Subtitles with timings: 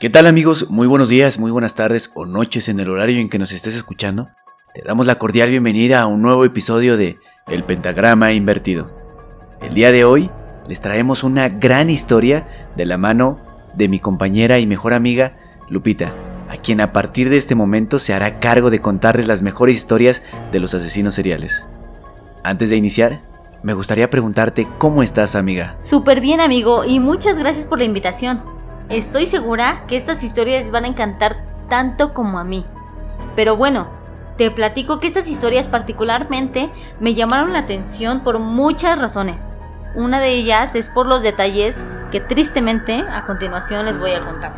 [0.00, 0.70] ¿Qué tal amigos?
[0.70, 3.74] Muy buenos días, muy buenas tardes o noches en el horario en que nos estés
[3.74, 4.28] escuchando.
[4.72, 7.16] Te damos la cordial bienvenida a un nuevo episodio de
[7.48, 8.88] El Pentagrama Invertido.
[9.60, 10.30] El día de hoy
[10.68, 12.46] les traemos una gran historia
[12.76, 13.40] de la mano
[13.74, 15.36] de mi compañera y mejor amiga
[15.68, 16.12] Lupita,
[16.48, 20.22] a quien a partir de este momento se hará cargo de contarles las mejores historias
[20.52, 21.64] de los asesinos seriales.
[22.44, 23.22] Antes de iniciar,
[23.64, 25.76] me gustaría preguntarte cómo estás amiga.
[25.80, 28.57] Súper bien amigo y muchas gracias por la invitación.
[28.88, 31.36] Estoy segura que estas historias van a encantar
[31.68, 32.64] tanto como a mí.
[33.36, 33.86] Pero bueno,
[34.38, 39.44] te platico que estas historias particularmente me llamaron la atención por muchas razones.
[39.94, 41.76] Una de ellas es por los detalles
[42.10, 44.54] que tristemente a continuación les voy a contar.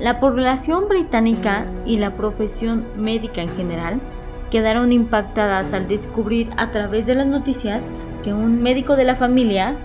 [0.00, 4.00] La población británica y la profesión médica en general
[4.50, 7.84] quedaron impactadas al descubrir a través de las noticias
[8.24, 9.76] que un médico de la familia,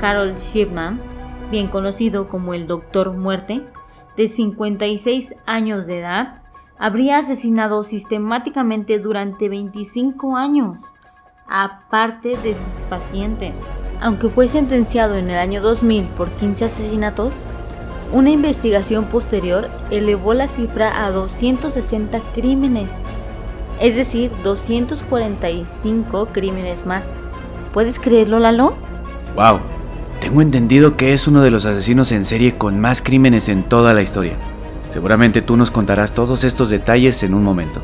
[0.00, 1.09] Harold Shipman,
[1.50, 3.62] bien conocido como el Doctor Muerte,
[4.16, 6.42] de 56 años de edad,
[6.78, 10.80] habría asesinado sistemáticamente durante 25 años,
[11.46, 13.54] aparte de sus pacientes.
[14.00, 17.34] Aunque fue sentenciado en el año 2000 por 15 asesinatos,
[18.12, 22.88] una investigación posterior elevó la cifra a 260 crímenes,
[23.78, 27.12] es decir, 245 crímenes más.
[27.72, 28.74] ¿Puedes creerlo, Lalo?
[29.36, 29.79] ¡Wow!
[30.20, 33.94] Tengo entendido que es uno de los asesinos en serie con más crímenes en toda
[33.94, 34.34] la historia.
[34.90, 37.80] Seguramente tú nos contarás todos estos detalles en un momento.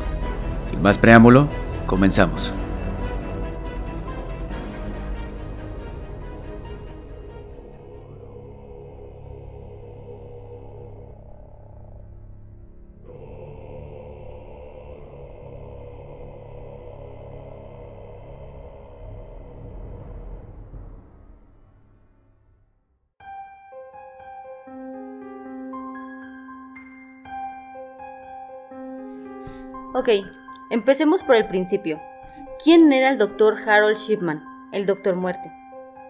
[0.69, 1.47] Sin más preámbulo,
[1.87, 2.53] comenzamos.
[29.97, 30.09] Ok,
[30.69, 31.99] empecemos por el principio.
[32.63, 35.51] ¿Quién era el doctor Harold Shipman, el doctor muerte?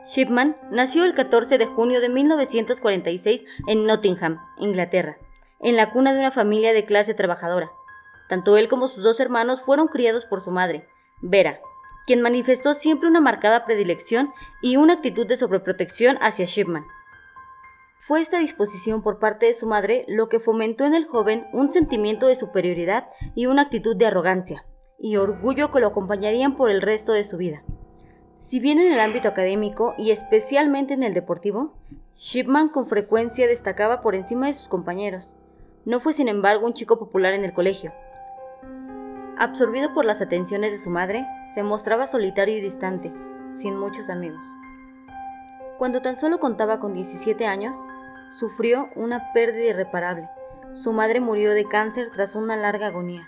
[0.04, 5.20] Shipman nació el 14 de junio de 1946 en Nottingham, Inglaterra,
[5.62, 7.72] en la cuna de una familia de clase trabajadora.
[8.28, 10.90] Tanto él como sus dos hermanos fueron criados por su madre,
[11.22, 11.62] Vera,
[12.06, 16.86] quien manifestó siempre una marcada predilección y una actitud de sobreprotección hacia Shipman.
[18.08, 21.74] Fue esta disposición por parte de su madre lo que fomentó en el joven un
[21.74, 24.64] sentimiento de superioridad y una actitud de arrogancia
[24.98, 27.64] y orgullo que lo acompañarían por el resto de su vida.
[28.38, 31.74] Si bien en el ámbito académico y especialmente en el deportivo,
[32.16, 35.34] Shipman con frecuencia destacaba por encima de sus compañeros.
[35.84, 37.92] No fue sin embargo un chico popular en el colegio.
[39.38, 43.12] Absorbido por las atenciones de su madre, se mostraba solitario y distante,
[43.52, 44.46] sin muchos amigos.
[45.78, 47.76] Cuando tan solo contaba con 17 años,
[48.32, 50.30] sufrió una pérdida irreparable.
[50.74, 53.28] Su madre murió de cáncer tras una larga agonía.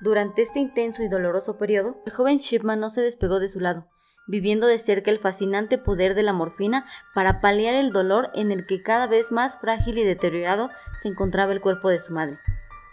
[0.00, 3.88] Durante este intenso y doloroso periodo, el joven Shipman no se despegó de su lado,
[4.26, 6.84] viviendo de cerca el fascinante poder de la morfina
[7.14, 11.52] para paliar el dolor en el que cada vez más frágil y deteriorado se encontraba
[11.52, 12.38] el cuerpo de su madre.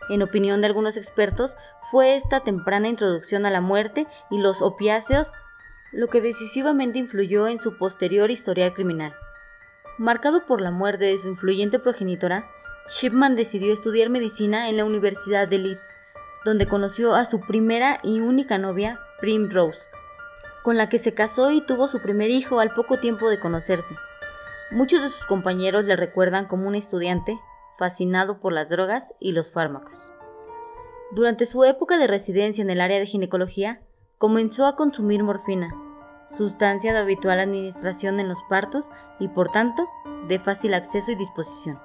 [0.10, 1.58] En opinión de algunos expertos,
[1.92, 5.34] fue esta temprana introducción a la muerte y los opiáceos
[5.92, 9.14] lo que decisivamente influyó en su posterior historial criminal.
[10.02, 12.50] Marcado por la muerte de su influyente progenitora,
[12.90, 15.96] Shipman decidió estudiar medicina en la Universidad de Leeds,
[16.44, 19.80] donde conoció a su primera y única novia, Primrose,
[20.64, 23.94] con la que se casó y tuvo su primer hijo al poco tiempo de conocerse.
[24.72, 27.40] Muchos de sus compañeros le recuerdan como un estudiante
[27.78, 30.02] fascinado por las drogas y los fármacos.
[31.12, 33.82] Durante su época de residencia en el área de ginecología,
[34.18, 35.76] comenzó a consumir morfina,
[36.36, 38.86] sustancia de habitual administración en los partos
[39.20, 39.88] y por tanto
[40.28, 41.80] de fácil acceso y disposición.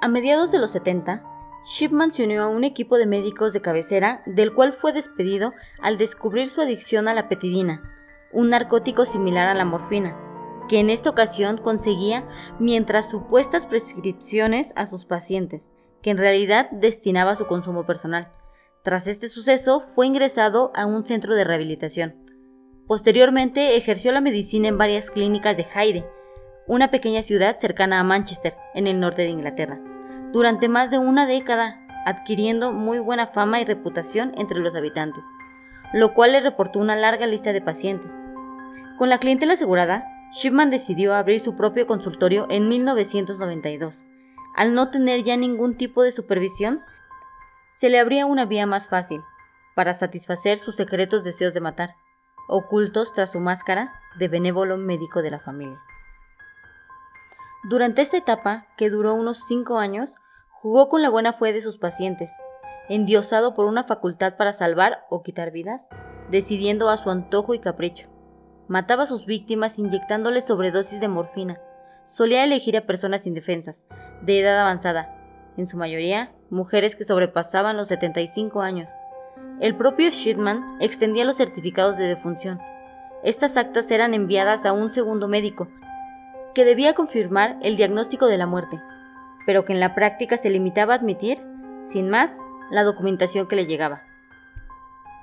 [0.00, 1.24] A mediados de los 70,
[1.64, 5.98] Shipman se unió a un equipo de médicos de cabecera del cual fue despedido al
[5.98, 7.82] descubrir su adicción a la petidina,
[8.32, 10.16] un narcótico similar a la morfina,
[10.68, 12.28] que en esta ocasión conseguía
[12.58, 15.72] mientras supuestas prescripciones a sus pacientes,
[16.02, 18.32] que en realidad destinaba a su consumo personal.
[18.82, 22.27] Tras este suceso fue ingresado a un centro de rehabilitación.
[22.88, 26.06] Posteriormente ejerció la medicina en varias clínicas de Hyde,
[26.66, 29.78] una pequeña ciudad cercana a Manchester, en el norte de Inglaterra,
[30.32, 35.22] durante más de una década, adquiriendo muy buena fama y reputación entre los habitantes,
[35.92, 38.10] lo cual le reportó una larga lista de pacientes.
[38.96, 44.06] Con la clientela asegurada, Shipman decidió abrir su propio consultorio en 1992.
[44.56, 46.80] Al no tener ya ningún tipo de supervisión,
[47.76, 49.20] se le abría una vía más fácil
[49.74, 51.94] para satisfacer sus secretos deseos de matar
[52.48, 55.78] ocultos tras su máscara de benévolo médico de la familia.
[57.68, 60.14] Durante esta etapa, que duró unos cinco años,
[60.50, 62.32] jugó con la buena fe de sus pacientes,
[62.88, 65.88] endiosado por una facultad para salvar o quitar vidas,
[66.30, 68.08] decidiendo a su antojo y capricho.
[68.68, 71.60] Mataba a sus víctimas inyectándoles sobredosis de morfina.
[72.06, 73.84] Solía elegir a personas indefensas,
[74.22, 75.14] de edad avanzada,
[75.56, 78.90] en su mayoría mujeres que sobrepasaban los 75 años.
[79.60, 82.60] El propio Shipman extendía los certificados de defunción.
[83.24, 85.66] Estas actas eran enviadas a un segundo médico,
[86.54, 88.80] que debía confirmar el diagnóstico de la muerte,
[89.46, 91.42] pero que en la práctica se limitaba a admitir,
[91.82, 92.38] sin más,
[92.70, 94.04] la documentación que le llegaba.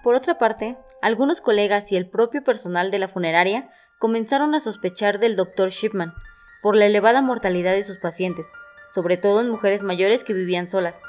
[0.03, 5.19] Por otra parte, algunos colegas y el propio personal de la funeraria comenzaron a sospechar
[5.19, 5.69] del Dr.
[5.69, 6.13] Shipman
[6.61, 8.47] por la elevada mortalidad de sus pacientes,
[8.93, 10.99] sobre todo en mujeres mayores que vivían solas,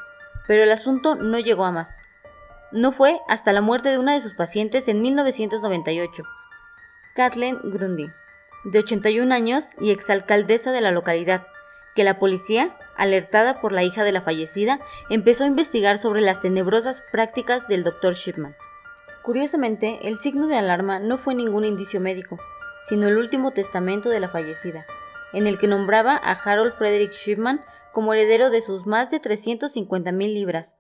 [0.47, 1.97] pero el asunto no llegó a más.
[2.73, 6.25] No fue hasta la muerte de una de sus pacientes en 1998,
[7.15, 8.11] Kathleen Grundy,
[8.65, 11.47] de 81 años y exalcaldesa de la localidad,
[11.95, 14.81] que la policía, alertada por la hija de la fallecida,
[15.11, 18.15] empezó a investigar sobre las tenebrosas prácticas del Dr.
[18.15, 18.57] Shipman.
[19.23, 22.39] Curiosamente, el signo de alarma no fue ningún indicio médico,
[22.83, 24.87] sino el último testamento de la fallecida,
[25.33, 30.13] en el que nombraba a Harold Frederick Shipman como heredero de sus más de 350
[30.13, 30.77] mil libras,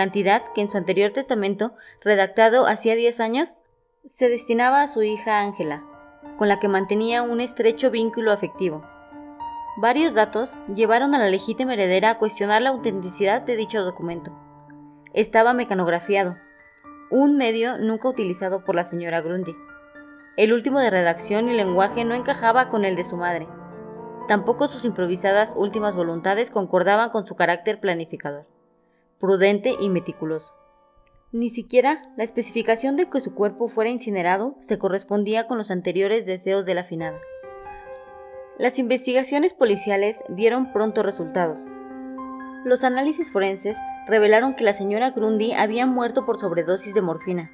[0.00, 3.60] cantidad que en su anterior testamento, redactado hacía 10 años,
[4.06, 5.84] se destinaba a su hija Ángela,
[6.38, 8.82] con la que mantenía un estrecho vínculo afectivo.
[9.76, 14.32] Varios datos llevaron a la legítima heredera a cuestionar la autenticidad de dicho documento.
[15.12, 16.38] Estaba mecanografiado,
[17.10, 19.54] un medio nunca utilizado por la señora Grundy.
[20.38, 23.46] El último de redacción y lenguaje no encajaba con el de su madre.
[24.28, 28.46] Tampoco sus improvisadas últimas voluntades concordaban con su carácter planificador,
[29.20, 30.54] prudente y meticuloso.
[31.32, 36.26] Ni siquiera la especificación de que su cuerpo fuera incinerado se correspondía con los anteriores
[36.26, 37.20] deseos de la finada.
[38.58, 41.68] Las investigaciones policiales dieron pronto resultados,
[42.62, 47.50] los análisis forenses revelaron que la señora Grundy había muerto por sobredosis de morfina.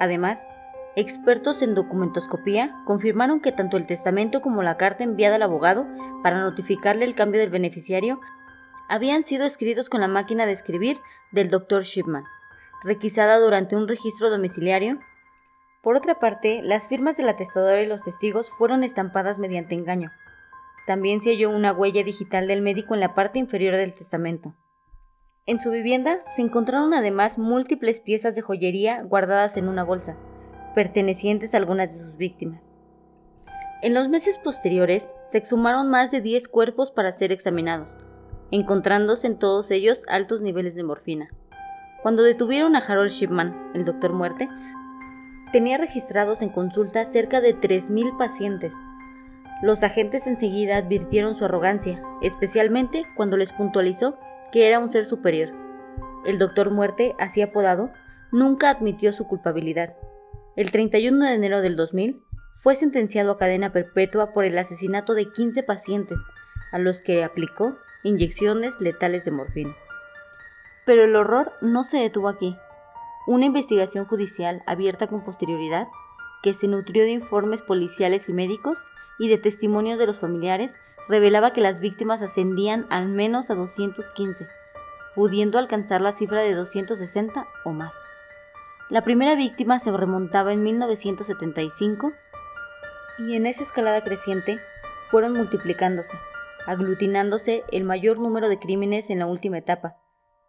[0.00, 0.50] Además,
[0.96, 5.86] expertos en documentoscopía confirmaron que tanto el testamento como la carta enviada al abogado
[6.24, 8.20] para notificarle el cambio del beneficiario
[8.88, 10.98] habían sido escritos con la máquina de escribir
[11.30, 11.82] del Dr.
[11.82, 12.24] Shipman,
[12.82, 14.98] requisada durante un registro domiciliario.
[15.82, 20.10] Por otra parte, las firmas del atestador y los testigos fueron estampadas mediante engaño,
[20.86, 24.54] también se halló una huella digital del médico en la parte inferior del testamento.
[25.46, 30.16] En su vivienda se encontraron además múltiples piezas de joyería guardadas en una bolsa,
[30.74, 32.76] pertenecientes a algunas de sus víctimas.
[33.82, 37.96] En los meses posteriores se exhumaron más de 10 cuerpos para ser examinados,
[38.52, 41.28] encontrándose en todos ellos altos niveles de morfina.
[42.02, 44.48] Cuando detuvieron a Harold Shipman, el doctor muerte,
[45.50, 48.72] tenía registrados en consulta cerca de 3.000 pacientes,
[49.62, 54.18] los agentes enseguida advirtieron su arrogancia, especialmente cuando les puntualizó
[54.50, 55.52] que era un ser superior.
[56.26, 57.92] El doctor Muerte, así apodado,
[58.32, 59.94] nunca admitió su culpabilidad.
[60.56, 62.20] El 31 de enero del 2000
[62.56, 66.18] fue sentenciado a cadena perpetua por el asesinato de 15 pacientes,
[66.72, 69.76] a los que aplicó inyecciones letales de morfina.
[70.84, 72.56] Pero el horror no se detuvo aquí.
[73.26, 75.88] Una investigación judicial abierta con posterioridad,
[76.42, 78.78] que se nutrió de informes policiales y médicos,
[79.18, 80.72] y de testimonios de los familiares
[81.08, 84.48] revelaba que las víctimas ascendían al menos a 215,
[85.14, 87.94] pudiendo alcanzar la cifra de 260 o más.
[88.88, 92.12] La primera víctima se remontaba en 1975
[93.18, 94.58] y en esa escalada creciente
[95.02, 96.18] fueron multiplicándose,
[96.66, 99.96] aglutinándose el mayor número de crímenes en la última etapa,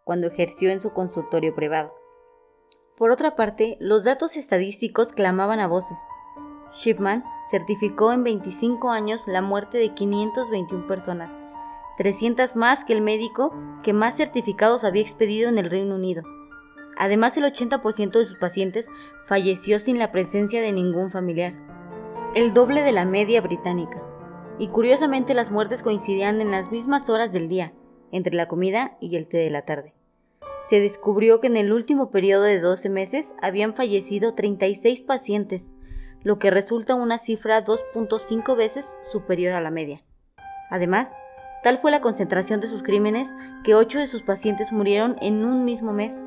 [0.04, 1.94] cuando ejerció en su consultorio privado.
[2.96, 5.98] Por otra parte, los datos estadísticos clamaban a voces,
[6.74, 11.30] Shipman certificó en 25 años la muerte de 521 personas,
[11.98, 16.22] 300 más que el médico que más certificados había expedido en el Reino Unido.
[16.96, 18.88] Además, el 80% de sus pacientes
[19.26, 21.54] falleció sin la presencia de ningún familiar,
[22.34, 24.02] el doble de la media británica.
[24.58, 27.72] Y curiosamente las muertes coincidían en las mismas horas del día,
[28.12, 29.94] entre la comida y el té de la tarde.
[30.64, 35.72] Se descubrió que en el último periodo de 12 meses habían fallecido 36 pacientes,
[36.22, 40.02] lo que resulta una cifra 2.5 veces superior a la media.
[40.70, 41.10] Además,
[41.62, 45.64] tal fue la concentración de sus crímenes que 8 de sus pacientes murieron en un
[45.64, 46.22] mismo mes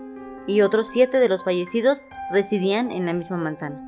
[0.45, 3.85] y otros 7 de los fallecidos residían en la misma manzana.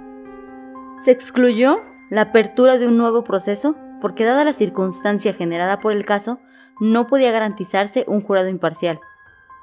[1.03, 1.79] Se excluyó
[2.09, 6.39] la apertura de un nuevo proceso porque dada la circunstancia generada por el caso,
[6.79, 8.99] no podía garantizarse un jurado imparcial.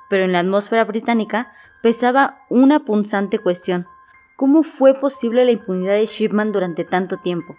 [0.09, 1.53] Pero en la atmósfera británica
[1.83, 3.87] pesaba una punzante cuestión,
[4.37, 7.57] ¿Cómo fue posible la impunidad de Shipman durante tanto tiempo?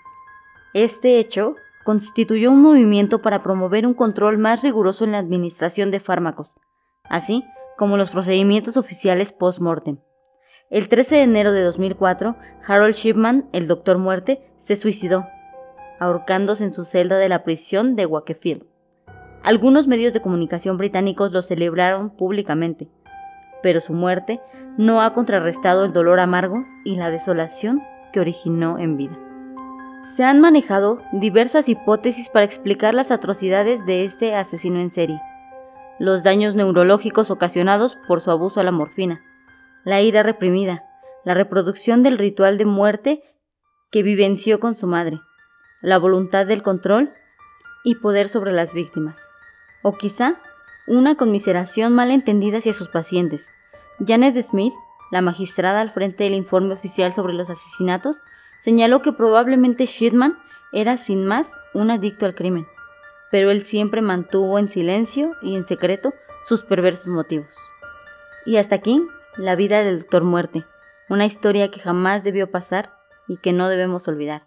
[0.75, 5.99] Este hecho constituyó un movimiento para promover un control más riguroso en la administración de
[5.99, 6.55] fármacos,
[7.09, 7.43] así
[7.77, 9.97] como los procedimientos oficiales post-mortem.
[10.69, 15.25] El 13 de enero de 2004, Harold Shipman, el Doctor Muerte, se suicidó,
[15.99, 18.63] ahorcándose en su celda de la prisión de Wakefield.
[19.43, 22.89] Algunos medios de comunicación británicos lo celebraron públicamente,
[23.63, 24.41] pero su muerte
[24.77, 29.17] no ha contrarrestado el dolor amargo y la desolación que originó en vida.
[30.15, 35.21] Se han manejado diversas hipótesis para explicar las atrocidades de este asesino en serie.
[35.99, 39.21] Los daños neurológicos ocasionados por su abuso a la morfina,
[39.83, 40.83] la ira reprimida,
[41.25, 43.23] la reproducción del ritual de muerte
[43.91, 45.19] que vivenció con su madre,
[45.81, 47.13] la voluntad del control
[47.83, 49.27] y poder sobre las víctimas.
[49.81, 50.41] O quizá
[50.87, 53.49] una conmiseración mal entendida hacia sus pacientes.
[54.05, 54.73] Janet Smith,
[55.11, 58.19] la magistrada al frente del informe oficial sobre los asesinatos,
[58.59, 60.37] señaló que probablemente Shitman
[60.71, 62.67] era sin más un adicto al crimen,
[63.31, 67.55] pero él siempre mantuvo en silencio y en secreto sus perversos motivos.
[68.45, 69.05] Y hasta aquí,
[69.35, 70.65] la vida del Doctor Muerte,
[71.09, 72.93] una historia que jamás debió pasar
[73.27, 74.46] y que no debemos olvidar.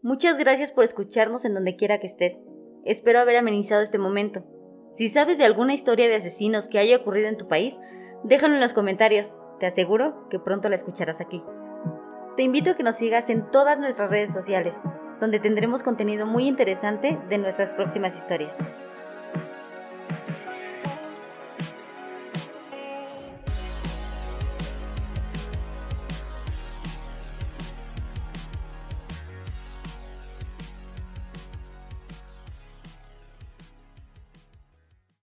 [0.00, 2.40] Muchas gracias por escucharnos en donde quiera que estés.
[2.84, 4.44] Espero haber amenizado este momento.
[4.94, 7.78] Si sabes de alguna historia de asesinos que haya ocurrido en tu país,
[8.22, 9.36] déjalo en los comentarios.
[9.58, 11.42] Te aseguro que pronto la escucharás aquí.
[12.36, 14.76] Te invito a que nos sigas en todas nuestras redes sociales,
[15.20, 18.54] donde tendremos contenido muy interesante de nuestras próximas historias.